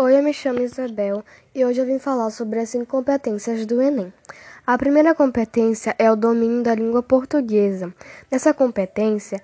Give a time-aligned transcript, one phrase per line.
[0.00, 3.82] Oi, eu me chamo Isabel e hoje eu vim falar sobre as cinco competências do
[3.82, 4.12] Enem.
[4.64, 7.92] A primeira competência é o domínio da língua portuguesa.
[8.30, 9.42] Nessa competência,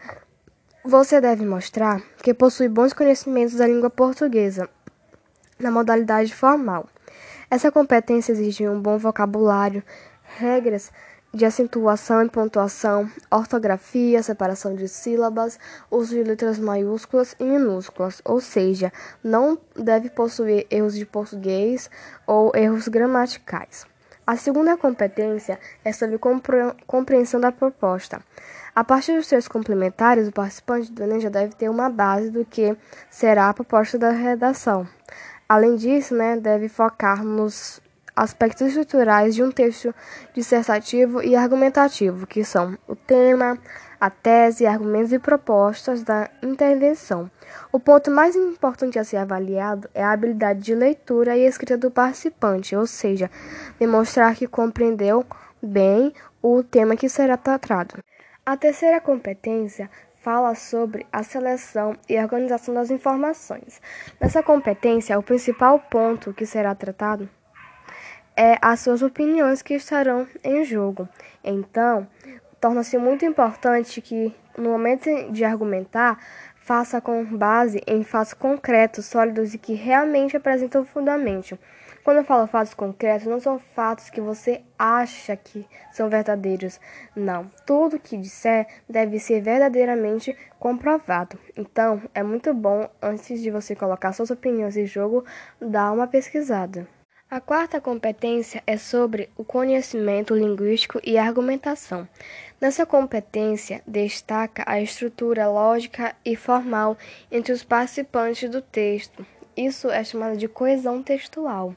[0.84, 4.70] você deve mostrar que possui bons conhecimentos da língua portuguesa
[5.58, 6.88] na modalidade formal.
[7.50, 9.82] Essa competência exige um bom vocabulário,
[10.36, 10.90] regras
[11.32, 15.58] de acentuação e pontuação, ortografia, separação de sílabas,
[15.90, 18.92] uso de letras maiúsculas e minúsculas, ou seja,
[19.22, 21.90] não deve possuir erros de português
[22.24, 23.84] ou erros gramaticais.
[24.24, 26.18] A segunda competência é sobre
[26.86, 28.22] compreensão da proposta.
[28.74, 32.44] A partir dos três complementares, o participante do Enem já deve ter uma base do
[32.44, 32.76] que
[33.10, 34.88] será a proposta da redação.
[35.48, 37.82] Além disso, né, deve focar nos
[38.14, 39.94] aspectos estruturais de um texto
[40.32, 43.58] dissertativo e argumentativo, que são o tema,
[44.00, 47.30] a tese, argumentos e propostas da intervenção.
[47.72, 51.90] O ponto mais importante a ser avaliado é a habilidade de leitura e escrita do
[51.90, 53.30] participante, ou seja,
[53.78, 55.24] demonstrar que compreendeu
[55.62, 57.96] bem o tema que será tratado.
[58.46, 63.80] A terceira competência fala sobre a seleção e organização das informações.
[64.20, 67.28] Nessa competência, o principal ponto que será tratado
[68.36, 71.08] é as suas opiniões que estarão em jogo.
[71.42, 72.06] Então,
[72.60, 76.18] torna-se muito importante que, no momento de argumentar,
[76.56, 81.58] faça com base em fatos concretos, sólidos e que realmente apresentam fundamento.
[82.02, 86.78] Quando eu falo fatos concretos, não são fatos que você acha que são verdadeiros.
[87.16, 87.50] Não.
[87.66, 91.38] Tudo que disser deve ser verdadeiramente comprovado.
[91.56, 95.24] Então, é muito bom, antes de você colocar suas opiniões em jogo,
[95.58, 96.86] dar uma pesquisada.
[97.34, 102.08] A quarta competência é sobre o conhecimento linguístico e argumentação.
[102.60, 106.96] Nessa competência, destaca a estrutura lógica e formal
[107.32, 109.26] entre os participantes do texto.
[109.56, 111.74] Isso é chamado de coesão textual.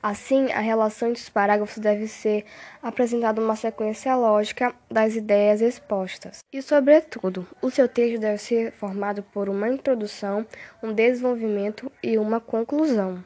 [0.00, 2.44] Assim, a relação entre os parágrafos deve ser
[2.80, 6.44] apresentada uma sequência lógica das ideias expostas.
[6.52, 10.46] E, sobretudo, o seu texto deve ser formado por uma introdução,
[10.80, 13.24] um desenvolvimento e uma conclusão.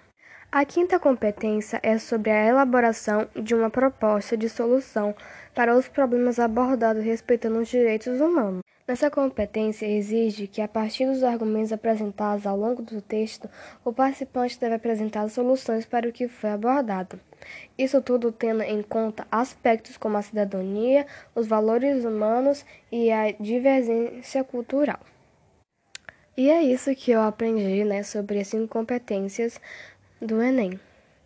[0.59, 5.15] A quinta competência é sobre a elaboração de uma proposta de solução
[5.55, 8.63] para os problemas abordados respeitando os direitos humanos.
[8.89, 13.51] Nessa competência exige que, a partir dos argumentos apresentados ao longo do texto,
[13.85, 17.21] o participante deve apresentar soluções para o que foi abordado.
[17.77, 24.43] Isso tudo tendo em conta aspectos como a cidadania, os valores humanos e a divergência
[24.43, 25.01] cultural.
[26.39, 29.59] E é isso que eu aprendi né, sobre as cinco competências
[30.21, 30.81] do Enem.